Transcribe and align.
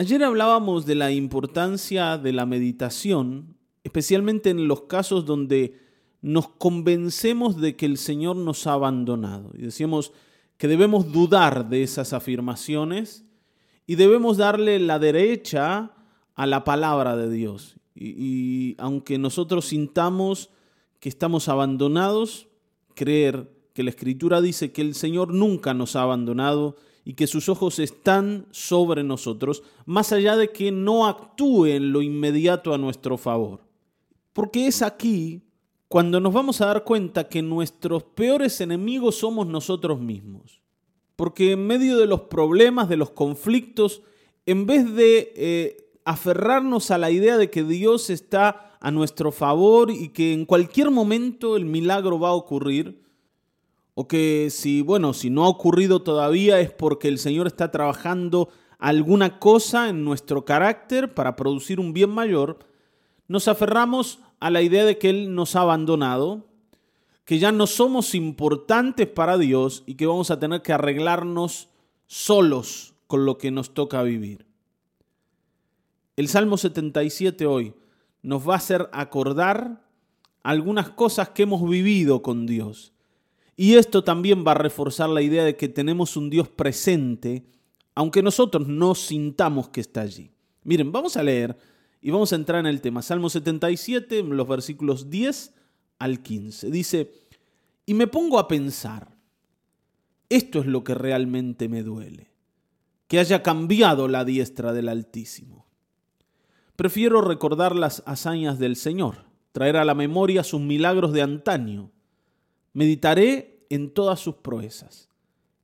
Ayer 0.00 0.24
hablábamos 0.24 0.86
de 0.86 0.94
la 0.94 1.12
importancia 1.12 2.16
de 2.16 2.32
la 2.32 2.46
meditación, 2.46 3.58
especialmente 3.84 4.48
en 4.48 4.66
los 4.66 4.84
casos 4.84 5.26
donde 5.26 5.78
nos 6.22 6.48
convencemos 6.48 7.60
de 7.60 7.76
que 7.76 7.84
el 7.84 7.98
Señor 7.98 8.36
nos 8.36 8.66
ha 8.66 8.72
abandonado. 8.72 9.50
Y 9.52 9.60
decíamos 9.60 10.14
que 10.56 10.68
debemos 10.68 11.12
dudar 11.12 11.68
de 11.68 11.82
esas 11.82 12.14
afirmaciones 12.14 13.26
y 13.86 13.96
debemos 13.96 14.38
darle 14.38 14.78
la 14.78 14.98
derecha 14.98 15.92
a 16.34 16.46
la 16.46 16.64
palabra 16.64 17.14
de 17.14 17.28
Dios. 17.28 17.76
Y, 17.94 18.76
aunque 18.78 19.18
nosotros 19.18 19.66
sintamos 19.66 20.48
que 20.98 21.10
estamos 21.10 21.50
abandonados, 21.50 22.48
creer 22.94 23.50
que 23.74 23.82
la 23.82 23.90
Escritura 23.90 24.40
dice 24.40 24.72
que 24.72 24.80
el 24.80 24.94
Señor 24.94 25.34
nunca 25.34 25.74
nos 25.74 25.94
ha 25.94 26.00
abandonado 26.00 26.76
y 27.04 27.14
que 27.14 27.26
sus 27.26 27.48
ojos 27.48 27.78
están 27.78 28.46
sobre 28.50 29.02
nosotros, 29.02 29.62
más 29.86 30.12
allá 30.12 30.36
de 30.36 30.50
que 30.50 30.70
no 30.70 31.06
actúe 31.06 31.66
en 31.66 31.92
lo 31.92 32.02
inmediato 32.02 32.74
a 32.74 32.78
nuestro 32.78 33.16
favor. 33.16 33.60
Porque 34.32 34.66
es 34.66 34.82
aquí 34.82 35.42
cuando 35.88 36.20
nos 36.20 36.32
vamos 36.32 36.60
a 36.60 36.66
dar 36.66 36.84
cuenta 36.84 37.28
que 37.28 37.42
nuestros 37.42 38.04
peores 38.04 38.60
enemigos 38.60 39.16
somos 39.16 39.46
nosotros 39.46 39.98
mismos. 39.98 40.60
Porque 41.16 41.52
en 41.52 41.66
medio 41.66 41.98
de 41.98 42.06
los 42.06 42.22
problemas, 42.22 42.88
de 42.88 42.96
los 42.96 43.10
conflictos, 43.10 44.02
en 44.46 44.66
vez 44.66 44.94
de 44.94 45.32
eh, 45.34 45.90
aferrarnos 46.04 46.90
a 46.90 46.98
la 46.98 47.10
idea 47.10 47.36
de 47.36 47.50
que 47.50 47.64
Dios 47.64 48.08
está 48.08 48.76
a 48.80 48.90
nuestro 48.90 49.32
favor 49.32 49.90
y 49.90 50.08
que 50.08 50.32
en 50.32 50.46
cualquier 50.46 50.90
momento 50.90 51.56
el 51.56 51.64
milagro 51.64 52.18
va 52.18 52.30
a 52.30 52.34
ocurrir, 52.34 53.02
o 53.94 54.08
que 54.08 54.48
si, 54.50 54.82
bueno, 54.82 55.12
si 55.12 55.30
no 55.30 55.44
ha 55.44 55.48
ocurrido 55.48 56.02
todavía 56.02 56.60
es 56.60 56.70
porque 56.70 57.08
el 57.08 57.18
Señor 57.18 57.46
está 57.46 57.70
trabajando 57.70 58.48
alguna 58.78 59.38
cosa 59.38 59.88
en 59.88 60.04
nuestro 60.04 60.44
carácter 60.44 61.14
para 61.14 61.36
producir 61.36 61.80
un 61.80 61.92
bien 61.92 62.10
mayor, 62.10 62.58
nos 63.28 63.48
aferramos 63.48 64.20
a 64.40 64.50
la 64.50 64.62
idea 64.62 64.84
de 64.84 64.98
que 64.98 65.10
Él 65.10 65.34
nos 65.34 65.54
ha 65.54 65.60
abandonado, 65.60 66.46
que 67.24 67.38
ya 67.38 67.52
no 67.52 67.66
somos 67.66 68.14
importantes 68.14 69.06
para 69.06 69.38
Dios 69.38 69.84
y 69.86 69.94
que 69.94 70.06
vamos 70.06 70.30
a 70.30 70.40
tener 70.40 70.62
que 70.62 70.72
arreglarnos 70.72 71.68
solos 72.06 72.94
con 73.06 73.26
lo 73.26 73.38
que 73.38 73.50
nos 73.50 73.74
toca 73.74 74.02
vivir. 74.02 74.46
El 76.16 76.28
Salmo 76.28 76.56
77 76.56 77.46
hoy 77.46 77.74
nos 78.22 78.48
va 78.48 78.54
a 78.54 78.58
hacer 78.58 78.88
acordar 78.92 79.84
algunas 80.42 80.90
cosas 80.90 81.28
que 81.30 81.42
hemos 81.42 81.68
vivido 81.68 82.22
con 82.22 82.46
Dios 82.46 82.92
y 83.60 83.74
esto 83.74 84.02
también 84.02 84.42
va 84.42 84.52
a 84.52 84.54
reforzar 84.54 85.10
la 85.10 85.20
idea 85.20 85.44
de 85.44 85.54
que 85.54 85.68
tenemos 85.68 86.16
un 86.16 86.30
Dios 86.30 86.48
presente, 86.48 87.44
aunque 87.94 88.22
nosotros 88.22 88.66
no 88.66 88.94
sintamos 88.94 89.68
que 89.68 89.82
está 89.82 90.00
allí. 90.00 90.30
Miren, 90.64 90.90
vamos 90.92 91.18
a 91.18 91.22
leer 91.22 91.58
y 92.00 92.10
vamos 92.10 92.32
a 92.32 92.36
entrar 92.36 92.60
en 92.60 92.66
el 92.68 92.80
tema. 92.80 93.02
Salmo 93.02 93.28
77, 93.28 94.22
los 94.22 94.48
versículos 94.48 95.10
10 95.10 95.52
al 95.98 96.22
15. 96.22 96.70
Dice, 96.70 97.12
y 97.84 97.92
me 97.92 98.06
pongo 98.06 98.38
a 98.38 98.48
pensar, 98.48 99.14
esto 100.30 100.60
es 100.60 100.64
lo 100.64 100.82
que 100.82 100.94
realmente 100.94 101.68
me 101.68 101.82
duele, 101.82 102.30
que 103.08 103.18
haya 103.18 103.42
cambiado 103.42 104.08
la 104.08 104.24
diestra 104.24 104.72
del 104.72 104.88
Altísimo. 104.88 105.66
Prefiero 106.76 107.20
recordar 107.20 107.76
las 107.76 108.02
hazañas 108.06 108.58
del 108.58 108.76
Señor, 108.76 109.26
traer 109.52 109.76
a 109.76 109.84
la 109.84 109.94
memoria 109.94 110.44
sus 110.44 110.62
milagros 110.62 111.12
de 111.12 111.20
antaño 111.20 111.90
Meditaré 112.72 113.64
en 113.68 113.90
todas 113.90 114.20
sus 114.20 114.36
proezas. 114.36 115.08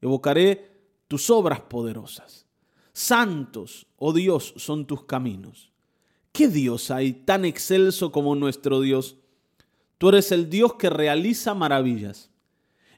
Evocaré 0.01 0.71
tus 1.09 1.31
obras 1.31 1.61
poderosas. 1.61 2.47
Santos, 2.93 3.87
oh 3.97 4.12
Dios, 4.12 4.55
son 4.57 4.87
tus 4.87 5.05
caminos. 5.05 5.71
¿Qué 6.33 6.49
Dios 6.49 6.91
hay 6.91 7.12
tan 7.12 7.45
excelso 7.45 8.12
como 8.12 8.34
nuestro 8.34 8.81
Dios? 8.81 9.17
Tú 9.99 10.09
eres 10.11 10.33
el 10.33 10.50
Dios 10.50 10.75
que 10.75 10.91
realiza 10.91 11.55
maravillas, 11.55 12.31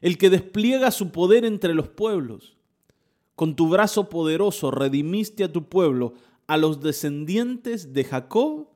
el 0.01 0.17
que 0.17 0.29
despliega 0.29 0.91
su 0.91 1.11
poder 1.11 1.45
entre 1.45 1.73
los 1.73 1.87
pueblos. 1.87 2.57
Con 3.35 3.55
tu 3.55 3.69
brazo 3.69 4.09
poderoso 4.09 4.71
redimiste 4.71 5.45
a 5.45 5.51
tu 5.51 5.69
pueblo, 5.69 6.13
a 6.47 6.57
los 6.57 6.81
descendientes 6.81 7.93
de 7.93 8.03
Jacob 8.03 8.67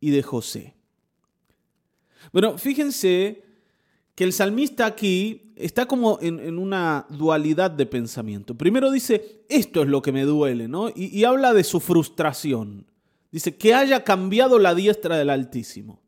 y 0.00 0.10
de 0.10 0.22
José. 0.22 0.74
Bueno, 2.32 2.58
fíjense 2.58 3.44
que 4.20 4.24
el 4.24 4.34
salmista 4.34 4.84
aquí 4.84 5.54
está 5.56 5.86
como 5.86 6.18
en, 6.20 6.58
una 6.58 7.06
dualidad 7.08 7.70
de 7.70 7.86
pensamiento. 7.86 8.54
Primero 8.54 8.90
dice, 8.90 9.46
esto 9.48 9.80
es 9.80 9.88
lo 9.88 10.02
que 10.02 10.12
me 10.12 10.24
duele, 10.24 10.68
¿no? 10.68 10.90
Y, 10.94 11.24
habla 11.24 11.54
de 11.54 11.64
su 11.64 11.80
frustración. 11.80 12.84
Dice, 13.32 13.56
que 13.56 13.72
haya 13.72 14.04
cambiado 14.04 14.58
la 14.58 14.74
diestra 14.74 15.16
del 15.16 15.30
Altísimo. 15.30 16.02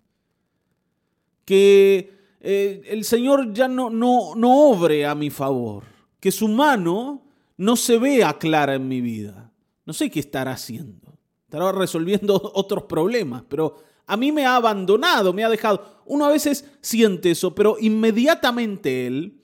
Que 1.46 2.12
eh, 2.42 2.82
el 2.84 3.04
Señor 3.04 3.54
ya 3.54 3.66
no, 3.66 3.88
no, 3.88 4.34
no 4.36 4.60
obre 4.60 5.06
a 5.06 5.14
mi 5.14 5.30
favor. 5.30 5.84
Que 6.20 6.30
su 6.30 6.48
mano 6.48 7.22
no 7.56 7.76
se 7.76 7.96
vea 7.96 8.34
clara 8.34 8.74
en 8.74 8.88
mi 8.88 9.00
vida. 9.00 9.50
No 9.86 9.94
sé 9.94 10.10
qué 10.10 10.20
estará 10.20 10.52
haciendo. 10.52 11.16
Estará 11.46 11.72
resolviendo 11.72 12.34
otros 12.54 12.82
problemas, 12.82 13.42
pero 13.48 13.82
a 14.12 14.16
mí 14.18 14.30
me 14.30 14.44
ha 14.44 14.56
abandonado, 14.56 15.32
me 15.32 15.42
ha 15.42 15.48
dejado. 15.48 16.02
Uno 16.04 16.26
a 16.26 16.28
veces 16.28 16.66
siente 16.82 17.30
eso, 17.30 17.54
pero 17.54 17.78
inmediatamente 17.80 19.06
él 19.06 19.40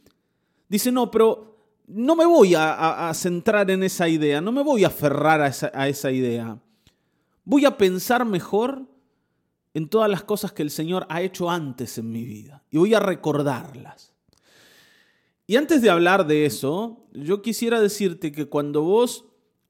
dice, 0.69 0.93
no, 0.93 1.11
pero 1.11 1.57
no 1.87 2.15
me 2.15 2.27
voy 2.27 2.55
a, 2.55 3.11
centrar 3.15 3.71
en 3.71 3.83
esa 3.83 4.11
idea, 4.11 4.43
no 4.43 4.53
me 4.53 4.63
voy 4.63 4.85
a 4.85 4.89
aferrar 4.89 5.41
a 5.41 5.89
esa, 5.89 6.13
idea. 6.13 6.59
Voy 7.47 7.65
a 7.65 7.79
pensar 7.79 8.27
mejor 8.27 8.83
en 9.73 9.89
todas 9.89 10.11
las 10.11 10.23
cosas 10.23 10.53
que 10.53 10.61
el 10.61 10.71
Señor 10.71 11.07
ha 11.09 11.23
hecho 11.23 11.49
antes 11.49 11.97
en 11.97 12.11
mi 12.11 12.27
vida 12.27 12.63
y 12.71 12.77
voy 12.77 12.93
a 12.93 13.01
recordarlas. 13.01 14.13
Y 15.47 15.57
antes 15.57 15.81
de 15.81 15.89
hablar 15.89 16.27
de 16.27 16.45
eso, 16.45 17.07
yo 17.15 17.41
quisiera 17.41 17.81
decirte 17.81 18.33
que 18.33 18.51
cuando 18.51 18.83
vos 18.83 19.25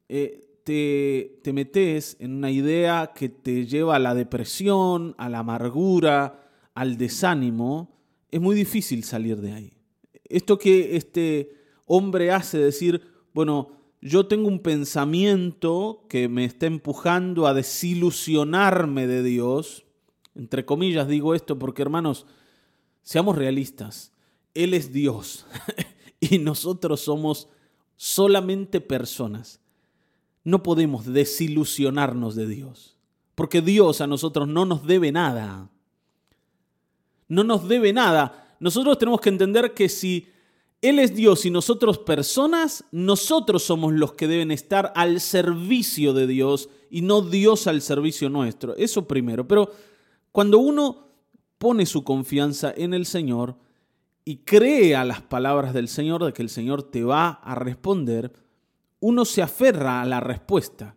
eh, 0.08 0.47
te, 0.68 1.52
metes 1.54 2.18
en 2.20 2.34
una 2.36 2.50
idea 2.50 3.12
que 3.14 3.30
te 3.30 3.64
lleva 3.64 3.96
a 3.96 3.98
la 3.98 4.14
depresión, 4.14 5.14
a 5.16 5.30
la 5.30 5.38
amargura, 5.38 6.46
al 6.74 6.98
desánimo, 6.98 7.96
es 8.30 8.38
muy 8.38 8.54
difícil 8.54 9.02
salir 9.02 9.40
de 9.40 9.52
ahí. 9.52 9.72
Esto 10.24 10.58
que 10.58 10.96
este 10.98 11.54
hombre 11.86 12.32
hace, 12.32 12.58
decir, 12.58 13.00
bueno, 13.32 13.78
yo 14.02 14.26
tengo 14.26 14.46
un 14.46 14.58
pensamiento 14.58 16.04
que 16.06 16.28
me 16.28 16.44
está 16.44 16.66
empujando 16.66 17.46
a 17.46 17.54
desilusionarme 17.54 19.06
de 19.06 19.22
Dios, 19.22 19.86
entre 20.34 20.66
comillas 20.66 21.08
digo 21.08 21.34
esto 21.34 21.58
porque 21.58 21.80
hermanos, 21.80 22.26
seamos 23.00 23.38
realistas, 23.38 24.12
Él 24.52 24.74
es 24.74 24.92
Dios 24.92 25.46
y 26.20 26.38
nosotros 26.38 27.00
somos 27.00 27.48
solamente 27.96 28.82
personas 28.82 29.62
no 30.48 30.62
podemos 30.62 31.04
desilusionarnos 31.04 32.34
de 32.34 32.46
Dios, 32.46 32.96
porque 33.34 33.60
Dios 33.60 34.00
a 34.00 34.06
nosotros 34.06 34.48
no 34.48 34.64
nos 34.64 34.86
debe 34.86 35.12
nada. 35.12 35.68
No 37.28 37.44
nos 37.44 37.68
debe 37.68 37.92
nada. 37.92 38.56
Nosotros 38.58 38.96
tenemos 38.96 39.20
que 39.20 39.28
entender 39.28 39.74
que 39.74 39.90
si 39.90 40.26
Él 40.80 41.00
es 41.00 41.14
Dios 41.14 41.44
y 41.44 41.50
nosotros 41.50 41.98
personas, 41.98 42.82
nosotros 42.92 43.62
somos 43.62 43.92
los 43.92 44.14
que 44.14 44.26
deben 44.26 44.50
estar 44.50 44.90
al 44.96 45.20
servicio 45.20 46.14
de 46.14 46.26
Dios 46.26 46.70
y 46.90 47.02
no 47.02 47.20
Dios 47.20 47.66
al 47.66 47.82
servicio 47.82 48.30
nuestro. 48.30 48.74
Eso 48.76 49.06
primero. 49.06 49.46
Pero 49.46 49.70
cuando 50.32 50.60
uno 50.60 51.08
pone 51.58 51.84
su 51.84 52.04
confianza 52.04 52.72
en 52.74 52.94
el 52.94 53.04
Señor 53.04 53.58
y 54.24 54.38
cree 54.38 54.96
a 54.96 55.04
las 55.04 55.20
palabras 55.20 55.74
del 55.74 55.88
Señor 55.88 56.24
de 56.24 56.32
que 56.32 56.40
el 56.40 56.48
Señor 56.48 56.84
te 56.84 57.04
va 57.04 57.28
a 57.28 57.54
responder, 57.54 58.47
uno 59.00 59.24
se 59.24 59.42
aferra 59.42 60.02
a 60.02 60.06
la 60.06 60.20
respuesta 60.20 60.96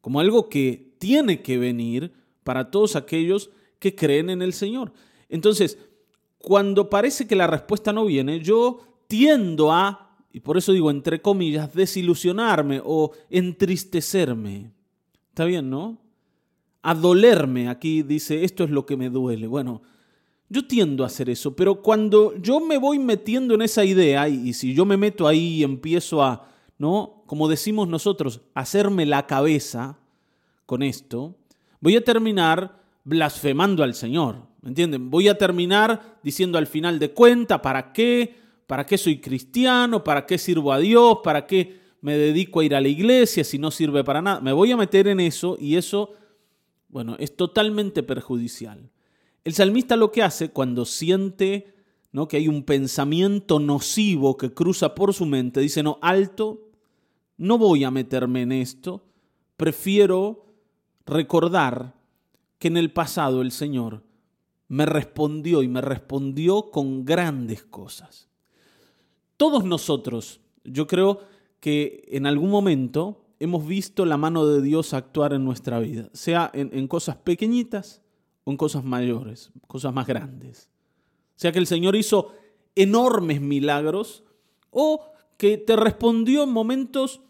como 0.00 0.20
algo 0.20 0.48
que 0.48 0.94
tiene 0.98 1.42
que 1.42 1.58
venir 1.58 2.12
para 2.44 2.70
todos 2.70 2.96
aquellos 2.96 3.50
que 3.78 3.94
creen 3.94 4.30
en 4.30 4.42
el 4.42 4.52
Señor. 4.52 4.92
Entonces, 5.28 5.78
cuando 6.38 6.88
parece 6.88 7.26
que 7.26 7.36
la 7.36 7.46
respuesta 7.46 7.92
no 7.92 8.06
viene, 8.06 8.40
yo 8.40 8.80
tiendo 9.06 9.72
a, 9.72 10.16
y 10.32 10.40
por 10.40 10.56
eso 10.56 10.72
digo 10.72 10.90
entre 10.90 11.20
comillas, 11.20 11.74
desilusionarme 11.74 12.80
o 12.84 13.12
entristecerme. 13.28 14.72
¿Está 15.28 15.44
bien, 15.44 15.68
no? 15.68 15.98
A 16.82 16.94
dolerme. 16.94 17.68
Aquí 17.68 18.02
dice, 18.02 18.44
esto 18.44 18.64
es 18.64 18.70
lo 18.70 18.86
que 18.86 18.96
me 18.96 19.10
duele. 19.10 19.46
Bueno, 19.46 19.82
yo 20.48 20.66
tiendo 20.66 21.04
a 21.04 21.08
hacer 21.08 21.28
eso, 21.28 21.54
pero 21.54 21.82
cuando 21.82 22.34
yo 22.36 22.60
me 22.60 22.78
voy 22.78 22.98
metiendo 22.98 23.54
en 23.54 23.62
esa 23.62 23.84
idea 23.84 24.28
y, 24.28 24.54
si 24.54 24.74
yo 24.74 24.86
me 24.86 24.96
meto 24.96 25.26
ahí 25.26 25.56
y 25.56 25.62
empiezo 25.64 26.22
a 26.22 26.48
¿no? 26.78 27.17
Como 27.28 27.46
decimos 27.46 27.86
nosotros, 27.86 28.40
hacerme 28.54 29.06
la 29.06 29.26
cabeza 29.26 29.98
con 30.66 30.82
esto, 30.82 31.36
voy 31.78 31.94
a 31.94 32.02
terminar 32.02 32.82
blasfemando 33.04 33.84
al 33.84 33.94
Señor. 33.94 34.48
¿Me 34.62 34.70
entienden? 34.70 35.10
Voy 35.10 35.28
a 35.28 35.38
terminar 35.38 36.18
diciendo 36.22 36.58
al 36.58 36.66
final 36.66 36.98
de 36.98 37.12
cuenta, 37.12 37.62
¿para 37.62 37.92
qué? 37.92 38.34
¿Para 38.66 38.86
qué 38.86 38.98
soy 38.98 39.20
cristiano? 39.20 40.02
¿Para 40.02 40.26
qué 40.26 40.38
sirvo 40.38 40.72
a 40.72 40.78
Dios? 40.78 41.18
¿Para 41.22 41.46
qué 41.46 41.78
me 42.00 42.16
dedico 42.16 42.60
a 42.60 42.64
ir 42.64 42.74
a 42.74 42.80
la 42.80 42.88
iglesia, 42.88 43.44
si 43.44 43.58
no 43.58 43.70
sirve 43.70 44.04
para 44.04 44.22
nada. 44.22 44.40
Me 44.40 44.52
voy 44.52 44.72
a 44.72 44.78
meter 44.78 45.06
en 45.08 45.20
eso 45.20 45.58
y 45.60 45.76
eso, 45.76 46.14
bueno, 46.88 47.14
es 47.18 47.36
totalmente 47.36 48.02
perjudicial. 48.02 48.90
El 49.44 49.52
salmista 49.52 49.96
lo 49.96 50.12
que 50.12 50.22
hace 50.22 50.48
cuando 50.48 50.86
siente 50.86 51.74
¿no? 52.10 52.26
que 52.26 52.38
hay 52.38 52.48
un 52.48 52.62
pensamiento 52.62 53.60
nocivo 53.60 54.38
que 54.38 54.54
cruza 54.54 54.94
por 54.94 55.12
su 55.12 55.26
mente, 55.26 55.60
dice, 55.60 55.82
no, 55.82 55.98
alto, 56.00 56.67
no 57.38 57.56
voy 57.56 57.84
a 57.84 57.90
meterme 57.90 58.42
en 58.42 58.52
esto, 58.52 59.04
prefiero 59.56 60.44
recordar 61.06 61.94
que 62.58 62.68
en 62.68 62.76
el 62.76 62.92
pasado 62.92 63.40
el 63.40 63.52
Señor 63.52 64.02
me 64.68 64.84
respondió 64.84 65.62
y 65.62 65.68
me 65.68 65.80
respondió 65.80 66.70
con 66.70 67.04
grandes 67.04 67.64
cosas. 67.64 68.28
Todos 69.36 69.64
nosotros, 69.64 70.40
yo 70.64 70.86
creo 70.86 71.20
que 71.60 72.04
en 72.08 72.26
algún 72.26 72.50
momento 72.50 73.24
hemos 73.40 73.66
visto 73.66 74.04
la 74.04 74.16
mano 74.16 74.46
de 74.46 74.60
Dios 74.60 74.92
actuar 74.92 75.32
en 75.32 75.44
nuestra 75.44 75.78
vida, 75.78 76.10
sea 76.12 76.50
en, 76.52 76.88
cosas 76.88 77.16
pequeñitas 77.16 78.02
o 78.44 78.50
en 78.50 78.56
cosas 78.56 78.84
mayores, 78.84 79.52
cosas 79.66 79.94
más 79.94 80.06
grandes. 80.06 80.68
Sea 81.36 81.52
que 81.52 81.60
el 81.60 81.68
Señor 81.68 81.94
hizo 81.94 82.32
enormes 82.74 83.40
milagros 83.40 84.24
o 84.70 85.04
que 85.36 85.56
te 85.56 85.76
respondió 85.76 86.42
en 86.42 86.50
momentos 86.50 87.20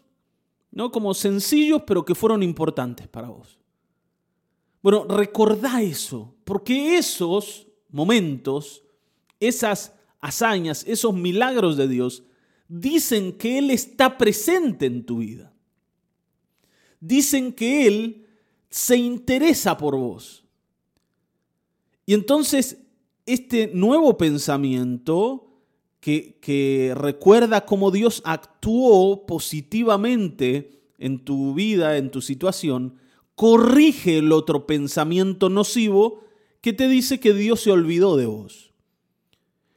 ¿no? 0.71 0.91
como 0.91 1.13
sencillos 1.13 1.83
pero 1.85 2.05
que 2.05 2.15
fueron 2.15 2.43
importantes 2.43 3.07
para 3.07 3.29
vos. 3.29 3.59
Bueno, 4.81 5.05
recordá 5.05 5.81
eso, 5.81 6.35
porque 6.45 6.97
esos 6.97 7.67
momentos, 7.89 8.83
esas 9.39 9.93
hazañas, 10.21 10.85
esos 10.87 11.13
milagros 11.13 11.75
de 11.75 11.87
Dios, 11.87 12.23
dicen 12.67 13.33
que 13.33 13.57
Él 13.57 13.71
está 13.71 14.17
presente 14.17 14.85
en 14.85 15.05
tu 15.05 15.17
vida. 15.17 15.53
Dicen 16.99 17.51
que 17.51 17.87
Él 17.87 18.27
se 18.69 18.95
interesa 18.95 19.77
por 19.77 19.97
vos. 19.97 20.45
Y 22.05 22.13
entonces 22.13 22.77
este 23.25 23.67
nuevo 23.73 24.17
pensamiento 24.17 25.48
que, 25.99 26.93
recuerda 26.95 27.65
cómo 27.65 27.91
Dios 27.91 28.21
actuó 28.25 29.25
positivamente 29.25 30.81
en 30.97 31.23
tu 31.23 31.53
vida, 31.53 31.97
en 31.97 32.09
tu 32.11 32.21
situación, 32.21 32.95
corrige 33.35 34.17
el 34.17 34.31
otro 34.31 34.65
pensamiento 34.65 35.49
nocivo 35.49 36.21
que 36.61 36.73
te 36.73 36.87
dice 36.87 37.19
que 37.19 37.33
Dios 37.33 37.61
se 37.61 37.71
olvidó 37.71 38.17
de 38.17 38.25
vos. 38.25 38.73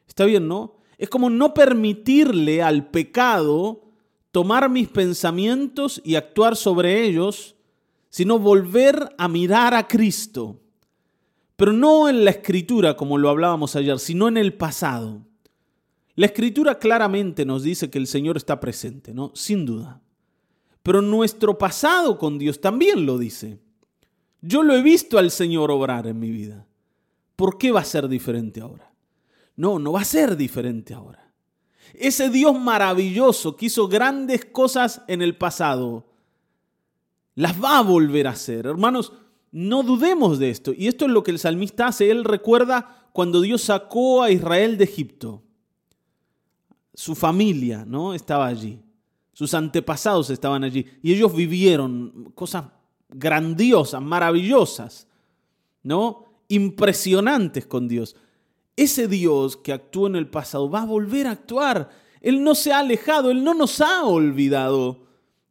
Está 0.07 0.25
bien, 0.25 0.47
¿no? 0.47 0.77
Es 0.97 1.09
como 1.09 1.29
no 1.29 1.53
permitirle 1.53 2.61
al 2.61 2.89
pecado 2.89 3.83
tomar 4.31 4.69
mis 4.69 4.89
pensamientos 4.89 6.01
y 6.03 6.15
actuar 6.15 6.55
sobre 6.55 7.03
ellos, 7.03 7.55
sino 8.09 8.39
volver 8.39 9.13
a 9.17 9.27
mirar 9.27 9.73
a 9.73 9.87
Cristo. 9.87 10.59
Pero 11.55 11.71
no 11.71 12.09
en 12.09 12.25
la 12.25 12.31
escritura, 12.31 12.95
como 12.95 13.17
lo 13.17 13.29
hablábamos 13.29 13.75
ayer, 13.75 13.99
sino 13.99 14.27
en 14.27 14.37
el 14.37 14.53
pasado. 14.53 15.21
La 16.15 16.27
escritura 16.27 16.77
claramente 16.77 17.45
nos 17.45 17.63
dice 17.63 17.89
que 17.89 17.97
el 17.97 18.07
Señor 18.07 18.37
está 18.37 18.59
presente, 18.59 19.13
¿no? 19.13 19.31
Sin 19.33 19.65
duda. 19.65 20.01
Pero 20.83 21.01
nuestro 21.01 21.57
pasado 21.57 22.17
con 22.17 22.37
Dios 22.37 22.61
también 22.61 23.05
lo 23.05 23.17
dice. 23.17 23.59
Yo 24.41 24.61
lo 24.61 24.75
he 24.75 24.81
visto 24.81 25.17
al 25.17 25.31
Señor 25.31 25.71
obrar 25.71 26.05
en 26.05 26.19
mi 26.19 26.29
vida. 26.29 26.67
¿Por 27.35 27.57
qué 27.57 27.71
va 27.71 27.79
a 27.79 27.85
ser 27.85 28.07
diferente 28.07 28.61
ahora? 28.61 28.93
No, 29.55 29.79
no 29.79 29.93
va 29.93 30.01
a 30.01 30.05
ser 30.05 30.35
diferente 30.35 30.93
ahora. 30.93 31.31
Ese 31.93 32.29
Dios 32.29 32.59
maravilloso 32.59 33.55
que 33.55 33.67
hizo 33.67 33.87
grandes 33.87 34.45
cosas 34.45 35.01
en 35.07 35.21
el 35.21 35.37
pasado, 35.37 36.07
las 37.35 37.61
va 37.61 37.79
a 37.79 37.83
volver 37.83 38.27
a 38.27 38.31
hacer. 38.31 38.65
Hermanos, 38.65 39.13
no 39.51 39.83
dudemos 39.83 40.39
de 40.39 40.49
esto. 40.49 40.73
Y 40.75 40.87
esto 40.87 41.05
es 41.05 41.11
lo 41.11 41.23
que 41.23 41.31
el 41.31 41.39
salmista 41.39 41.87
hace. 41.87 42.09
Él 42.11 42.23
recuerda 42.23 43.07
cuando 43.13 43.41
Dios 43.41 43.61
sacó 43.61 44.23
a 44.23 44.31
Israel 44.31 44.77
de 44.77 44.83
Egipto. 44.83 45.42
Su 46.93 47.15
familia, 47.15 47.85
¿no? 47.85 48.13
Estaba 48.13 48.47
allí. 48.47 48.79
Sus 49.33 49.53
antepasados 49.53 50.29
estaban 50.29 50.63
allí 50.63 50.85
y 51.01 51.13
ellos 51.13 51.35
vivieron 51.35 52.31
cosas 52.35 52.65
grandiosas, 53.09 54.01
maravillosas, 54.01 55.07
¿no? 55.81 56.25
Impresionantes 56.49 57.65
con 57.65 57.87
Dios. 57.87 58.15
Ese 58.75 59.07
Dios 59.07 59.57
que 59.57 59.73
actuó 59.73 60.07
en 60.07 60.15
el 60.15 60.27
pasado 60.27 60.69
va 60.69 60.81
a 60.81 60.85
volver 60.85 61.27
a 61.27 61.31
actuar. 61.31 61.89
Él 62.21 62.43
no 62.43 62.55
se 62.55 62.71
ha 62.71 62.79
alejado, 62.79 63.31
Él 63.31 63.43
no 63.43 63.53
nos 63.53 63.81
ha 63.81 64.03
olvidado. 64.05 65.03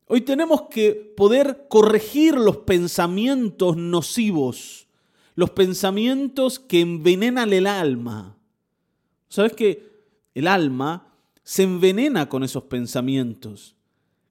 Hoy 0.06 0.22
tenemos 0.22 0.62
que 0.62 1.14
poder 1.16 1.66
corregir 1.68 2.34
los 2.34 2.58
pensamientos 2.58 3.76
nocivos, 3.76 4.88
los 5.34 5.50
pensamientos 5.50 6.58
que 6.58 6.80
envenenan 6.80 7.52
el 7.52 7.66
alma. 7.66 8.36
¿Sabes 9.28 9.54
que 9.54 10.04
el 10.34 10.46
alma 10.46 11.11
se 11.44 11.64
envenena 11.64 12.28
con 12.28 12.44
esos 12.44 12.64
pensamientos 12.64 13.76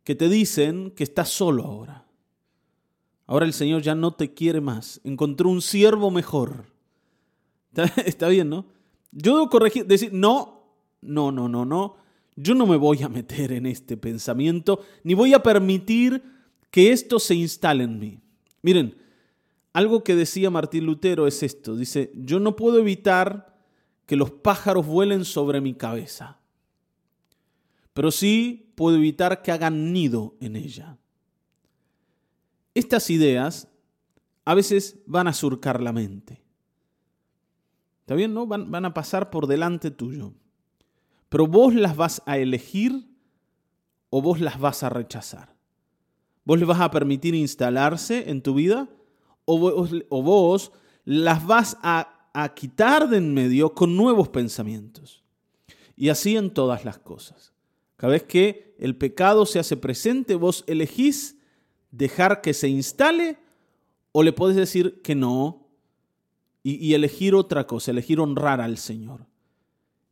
que 0.03 0.15
te 0.15 0.29
dicen 0.29 0.91
que 0.91 1.03
estás 1.03 1.29
solo 1.29 1.63
ahora. 1.63 2.05
Ahora 3.27 3.45
el 3.45 3.53
Señor 3.53 3.81
ya 3.81 3.95
no 3.95 4.13
te 4.13 4.33
quiere 4.33 4.61
más. 4.61 4.99
Encontró 5.03 5.49
un 5.49 5.61
siervo 5.61 6.11
mejor. 6.11 6.65
Está, 8.05 8.27
bien, 8.27 8.49
¿no? 8.49 8.65
Yo 9.11 9.35
debo 9.35 9.49
corregir, 9.49 9.85
decir, 9.85 10.11
no, 10.13 10.75
no, 11.01 11.31
no, 11.31 11.47
no, 11.47 11.65
no. 11.65 11.95
Yo 12.35 12.55
no 12.55 12.65
me 12.65 12.77
voy 12.77 13.03
a 13.03 13.09
meter 13.09 13.51
en 13.51 13.65
este 13.65 13.97
pensamiento, 13.97 14.81
ni 15.03 15.13
voy 15.13 15.33
a 15.33 15.43
permitir 15.43 16.23
que 16.71 16.91
esto 16.91 17.19
se 17.19 17.35
instale 17.35 17.83
en 17.83 17.99
mí. 17.99 18.19
Miren, 18.61 18.97
algo 19.73 20.03
que 20.03 20.15
decía 20.15 20.49
Martín 20.49 20.85
Lutero 20.85 21.27
es 21.27 21.43
esto. 21.43 21.75
Dice, 21.75 22.11
yo 22.15 22.39
no 22.39 22.55
puedo 22.55 22.79
evitar 22.79 23.61
que 24.05 24.15
los 24.15 24.31
pájaros 24.31 24.87
vuelen 24.87 25.25
sobre 25.25 25.61
mi 25.61 25.73
cabeza 25.73 26.40
pero 27.93 28.11
sí 28.11 28.71
puedo 28.75 28.97
evitar 28.97 29.41
que 29.41 29.51
hagan 29.51 29.93
nido 29.93 30.35
en 30.39 30.55
ella. 30.55 30.97
Estas 32.73 33.09
ideas 33.09 33.67
a 34.45 34.53
veces 34.53 34.99
van 35.05 35.27
a 35.27 35.33
surcar 35.33 35.81
la 35.81 35.91
mente. 35.91 36.41
¿Está 38.01 38.15
bien? 38.15 38.33
¿No? 38.33 38.47
Van, 38.47 38.85
a 38.85 38.93
pasar 38.93 39.29
por 39.29 39.47
delante 39.47 39.91
tuyo. 39.91 40.33
Pero 41.29 41.47
vos 41.47 41.73
las 41.73 41.95
vas 41.95 42.21
a 42.25 42.37
elegir 42.37 43.07
o 44.09 44.21
vos 44.21 44.39
las 44.39 44.59
vas 44.59 44.83
a 44.83 44.89
rechazar. 44.89 45.55
¿Vos 46.43 46.57
les 46.57 46.67
vas 46.67 46.81
a 46.81 46.91
permitir 46.91 47.35
instalarse 47.35 48.29
en 48.29 48.41
tu 48.41 48.55
vida 48.55 48.89
o 49.45 50.21
vos, 50.23 50.71
las 51.05 51.45
vas 51.45 51.77
a 51.83 52.53
quitar 52.55 53.09
de 53.09 53.17
en 53.17 53.33
medio 53.33 53.73
con 53.73 53.95
nuevos 53.95 54.29
pensamientos? 54.29 55.23
Y 55.95 56.09
así 56.09 56.35
en 56.35 56.53
todas 56.53 56.83
las 56.83 56.97
cosas. 56.97 57.53
Cada 58.01 58.13
vez 58.13 58.23
que 58.23 58.73
el 58.79 58.95
pecado 58.95 59.45
se 59.45 59.59
hace 59.59 59.77
presente, 59.77 60.33
vos 60.33 60.63
elegís 60.65 61.37
dejar 61.91 62.41
que 62.41 62.55
se 62.55 62.67
instale 62.67 63.37
o 64.11 64.23
le 64.23 64.33
podés 64.33 64.55
decir 64.55 65.03
que 65.03 65.13
no 65.13 65.67
y, 66.63 66.95
elegir 66.95 67.35
otra 67.35 67.67
cosa, 67.67 67.91
elegir 67.91 68.19
honrar 68.19 68.59
al 68.59 68.79
Señor. 68.79 69.27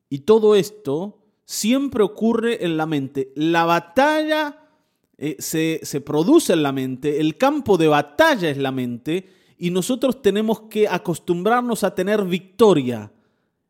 Y 0.08 0.20
todo 0.20 0.54
esto 0.54 1.18
siempre 1.46 2.04
ocurre 2.04 2.64
en 2.64 2.78
la 2.78 2.86
mente. 2.86 3.32
La 3.34 3.66
batalla 3.66 4.70
eh, 5.18 5.38
se, 5.40 5.80
se 5.82 6.00
produce 6.00 6.54
en 6.54 6.62
la 6.62 6.72
mente, 6.72 7.20
el 7.20 7.38
campo 7.38 7.76
de 7.76 7.88
batalla 7.88 8.52
es 8.52 8.58
la 8.60 8.72
mente 8.72 9.28
y 9.58 9.72
nosotros 9.72 10.22
tenemos 10.22 10.62
que 10.70 10.88
acostumbrarnos 10.88 11.84
a 11.84 11.96
tener 11.96 12.24
victoria 12.24 13.12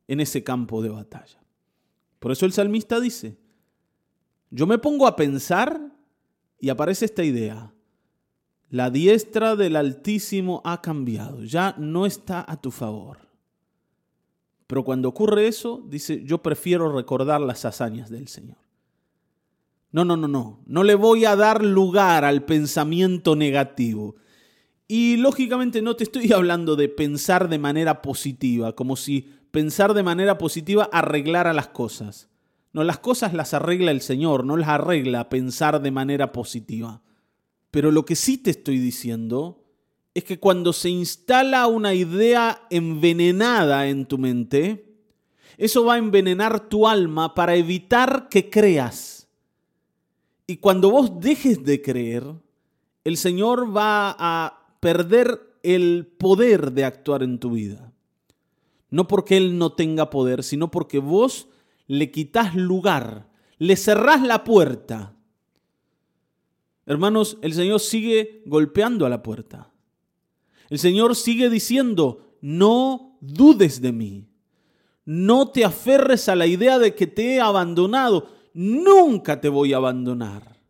en 0.10 0.20
ese 0.20 0.44
campo 0.44 0.82
de 0.82 0.90
batalla. 0.90 1.40
Por 2.20 2.34
eso 2.34 2.46
el 2.46 2.52
salmista 2.52 3.00
dice, 3.00 3.39
yo 4.52 4.68
me 4.68 4.78
pongo 4.78 5.08
a 5.08 5.16
pensar 5.16 5.80
y 6.60 6.70
aparece 6.70 7.06
esta 7.06 7.24
idea. 7.24 7.74
La 8.70 8.90
diestra 8.90 9.56
del 9.56 9.76
Altísimo 9.76 10.62
ha 10.64 10.82
cambiado, 10.82 11.44
ya 11.44 11.76
no 11.78 12.06
está 12.06 12.46
a 12.48 12.62
tu 12.62 12.72
favor. 12.72 13.30
Pero 14.68 14.84
cuando 14.84 15.10
ocurre 15.10 15.48
eso, 15.48 15.84
dice, 15.88 16.24
yo 16.24 16.44
prefiero 16.44 16.96
recordar 16.96 17.42
las 17.42 17.66
hazañas 17.66 18.12
del 18.12 18.28
Señor. 18.28 18.58
No, 19.92 20.06
no, 20.06 20.16
no, 20.16 20.28
no, 20.28 20.62
no 20.68 20.84
le 20.84 20.94
voy 20.94 21.26
a 21.26 21.36
dar 21.36 21.64
lugar 21.64 22.24
al 22.24 22.46
pensamiento 22.46 23.36
negativo. 23.36 24.18
Y 24.88 25.18
lógicamente 25.18 25.82
no 25.82 25.96
te 25.96 26.04
estoy 26.04 26.32
hablando 26.34 26.76
de 26.76 26.90
pensar 26.90 27.50
de 27.50 27.58
manera 27.58 28.04
positiva, 28.04 28.76
como 28.76 28.96
si 28.96 29.28
pensar 29.50 29.96
de 29.96 30.04
manera 30.04 30.38
positiva 30.38 30.88
arreglara 30.92 31.54
las 31.54 31.70
cosas. 31.70 32.29
No, 32.72 32.84
las 32.84 33.00
cosas 33.00 33.34
las 33.34 33.54
arregla 33.54 33.92
el 33.92 34.02
Señor, 34.02 34.46
no 34.46 34.56
las 34.56 34.70
arregla 34.70 35.30
pensar 35.30 35.82
de 35.82 35.92
manera 35.92 36.32
positiva. 36.32 37.02
Pero 37.72 37.92
lo 37.92 38.06
que 38.06 38.16
sí 38.16 38.38
te 38.38 38.52
estoy 38.52 38.80
diciendo 38.80 39.64
es 40.14 40.24
que 40.24 40.40
cuando 40.40 40.74
se 40.74 40.90
instala 40.90 41.68
una 41.68 41.94
idea 41.94 42.66
envenenada 42.70 43.88
en 43.88 44.06
tu 44.06 44.18
mente, 44.18 44.98
eso 45.58 45.86
va 45.86 45.96
a 45.96 46.00
envenenar 46.00 46.70
tu 46.70 46.88
alma 46.88 47.34
para 47.34 47.56
evitar 47.56 48.30
que 48.30 48.50
creas. 48.50 49.28
Y 50.48 50.58
cuando 50.58 50.90
vos 50.90 51.20
dejes 51.20 51.64
de 51.64 51.82
creer, 51.82 52.24
el 53.04 53.18
Señor 53.18 53.76
va 53.76 54.16
a 54.18 54.76
perder 54.80 55.58
el 55.64 56.08
poder 56.18 56.72
de 56.72 56.86
actuar 56.86 57.24
en 57.24 57.40
tu 57.40 57.52
vida. 57.52 57.92
No 58.90 59.08
porque 59.08 59.38
Él 59.38 59.58
no 59.58 59.74
tenga 59.74 60.10
poder, 60.10 60.44
sino 60.44 60.72
porque 60.72 61.00
vos 61.00 61.48
le 61.90 62.12
quitas 62.12 62.56
lugar, 62.56 63.28
le 63.58 63.76
cerrás 63.76 64.22
la 64.22 64.44
puerta. 64.44 65.16
Hermanos, 66.86 67.40
el 67.42 67.54
Señor 67.54 67.80
sigue 67.80 68.44
golpeando 68.46 69.08
a 69.08 69.10
la 69.10 69.24
puerta. 69.24 69.72
El 70.70 70.78
Señor 70.78 71.16
sigue 71.16 71.50
diciendo, 71.50 72.36
no 72.42 73.18
dudes 73.22 73.82
de 73.82 73.92
mí. 73.92 74.28
No 75.04 75.50
te 75.50 75.66
aferres 75.66 76.30
a 76.30 76.36
la 76.36 76.46
idea 76.46 76.78
de 76.78 76.94
que 76.94 77.08
te 77.08 77.36
he 77.36 77.42
abandonado. 77.42 78.30
Nunca 78.54 79.42
te 79.42 79.50
voy 79.50 79.74
a 79.74 79.78
abandonar. 79.78 80.62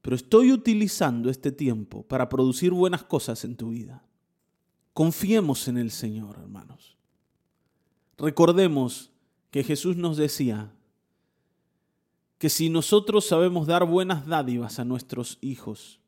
Pero 0.00 0.16
estoy 0.16 0.52
utilizando 0.52 1.28
este 1.28 1.52
tiempo 1.52 2.02
para 2.02 2.30
producir 2.30 2.72
buenas 2.72 3.04
cosas 3.04 3.44
en 3.44 3.56
tu 3.56 3.68
vida. 3.68 4.02
Confiemos 4.94 5.68
en 5.68 5.76
el 5.76 5.90
Señor, 5.90 6.38
hermanos. 6.40 6.96
Recordemos 8.16 9.10
que 9.50 9.64
Jesús 9.64 9.96
nos 9.96 10.16
decía 10.16 10.72
que 12.38 12.48
si 12.48 12.70
nosotros 12.70 13.26
sabemos 13.26 13.66
dar 13.66 13.84
buenas 13.84 14.26
dádivas 14.26 14.78
a 14.78 14.84
nuestros 14.84 15.38
hijos, 15.40 16.00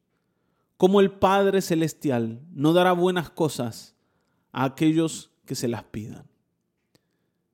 como 0.76 1.00
el 1.00 1.10
Padre 1.10 1.60
Celestial 1.60 2.40
no 2.52 2.72
dará 2.72 2.92
buenas 2.92 3.30
cosas 3.30 3.94
a 4.50 4.64
aquellos 4.64 5.30
que 5.44 5.54
se 5.54 5.68
las 5.68 5.84
pidan. 5.84 6.26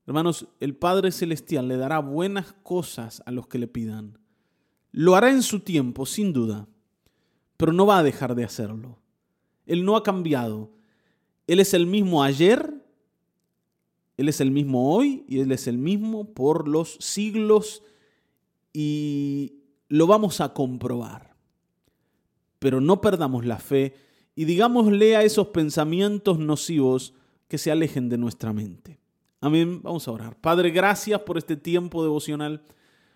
Hermanos, 0.07 0.47
el 0.61 0.75
Padre 0.75 1.13
Celestial 1.13 1.69
le 1.69 1.77
dará 1.77 1.99
buenas 1.99 2.55
cosas 2.63 3.23
a 3.27 3.31
los 3.31 3.47
que 3.47 3.59
le 3.59 3.67
pidan. 3.67 4.19
Lo 4.93 5.15
hará 5.17 5.31
en 5.31 5.43
su 5.43 5.61
tiempo, 5.61 6.07
sin 6.07 6.33
duda, 6.33 6.67
pero 7.59 7.73
no 7.73 7.85
va 7.85 7.99
a 7.99 8.03
dejar 8.03 8.35
de 8.35 8.45
hacerlo. 8.45 8.99
Él 9.67 9.85
no 9.85 9.97
ha 9.97 10.03
cambiado. 10.03 10.73
Él 11.47 11.61
es 11.61 11.75
el 11.75 11.87
mismo 11.87 12.23
ayer, 12.23 12.78
Él 14.19 14.29
es 14.29 14.43
el 14.43 14.51
mismo 14.51 14.95
hoy 14.95 15.25
y 15.27 15.41
Él 15.41 15.51
es 15.53 15.67
el 15.67 15.79
mismo 15.79 16.35
por 16.35 16.69
los 16.69 16.99
siglos 17.01 17.83
y 18.75 19.63
lo 19.89 20.07
vamos 20.07 20.43
a 20.43 20.53
comprobar. 20.53 21.35
Pero 22.59 22.83
no 22.83 23.01
perdamos 23.01 23.47
la 23.47 23.59
fe 23.59 23.95
y 24.35 24.45
digámosle 24.45 25.17
a 25.17 25.23
esos 25.23 25.49
pensamientos 25.49 26.39
nocivos 26.39 27.15
que 27.49 27.57
se 27.57 27.71
alejen 27.71 28.11
de 28.11 28.19
nuestra 28.19 28.53
mente. 28.53 29.01
Amén. 29.41 29.81
Vamos 29.83 30.07
a 30.07 30.13
orar. 30.13 30.39
Padre, 30.39 30.71
gracias 30.71 31.23
por 31.23 31.39
este 31.39 31.57
tiempo 31.57 32.03
devocional, 32.03 32.63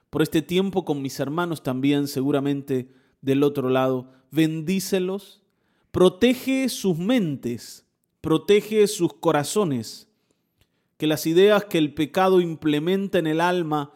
por 0.09 0.23
este 0.23 0.41
tiempo 0.41 0.87
con 0.87 1.03
mis 1.03 1.21
hermanos 1.21 1.63
también, 1.63 2.09
seguramente 2.09 2.89
del 3.21 3.43
otro 3.43 3.69
lado. 3.69 4.11
Bendícelos, 4.31 5.43
protege 5.91 6.71
sus 6.71 6.97
mentes 6.97 7.83
protege 8.23 8.87
sus 8.87 9.13
corazones, 9.13 10.09
que 11.03 11.09
las 11.09 11.27
ideas 11.27 11.65
que 11.65 11.79
el 11.79 11.95
pecado 11.95 12.41
implementa 12.41 13.19
en 13.19 13.27
el 13.27 13.41
alma 13.41 13.93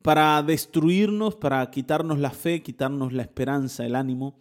para 0.00 0.42
destruirnos, 0.42 1.34
para 1.34 1.70
quitarnos 1.70 2.18
la 2.20 2.30
fe, 2.30 2.62
quitarnos 2.62 3.12
la 3.12 3.20
esperanza, 3.20 3.84
el 3.84 3.94
ánimo, 3.94 4.40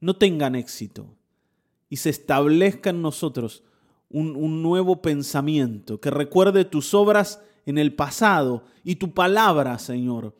no 0.00 0.16
tengan 0.16 0.54
éxito 0.54 1.18
y 1.90 1.96
se 1.96 2.08
establezca 2.08 2.88
en 2.88 3.02
nosotros 3.02 3.62
un, 4.08 4.36
un, 4.36 4.62
nuevo 4.62 5.02
pensamiento 5.02 6.00
que 6.00 6.08
recuerde 6.08 6.64
tus 6.64 6.94
obras 6.94 7.42
en 7.66 7.76
el 7.76 7.94
pasado 7.94 8.64
y 8.82 8.96
tu 8.96 9.12
palabra, 9.12 9.78
Señor. 9.78 10.34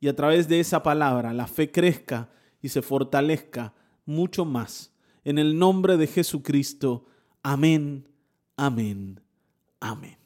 Y 0.00 0.08
a 0.08 0.16
través 0.16 0.48
de 0.48 0.60
esa 0.60 0.82
palabra 0.82 1.32
la 1.32 1.46
fe 1.46 1.70
crezca 1.70 2.28
y 2.60 2.68
se 2.68 2.82
fortalezca 2.82 3.72
mucho 4.04 4.44
más. 4.44 4.92
En 5.24 5.38
el 5.38 5.58
nombre 5.58 5.96
de 5.96 6.06
Jesucristo. 6.06 7.06
Amén, 7.42 8.06
amén, 8.58 9.18
amén. 9.80 10.19